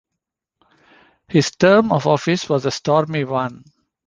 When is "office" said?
2.07-2.49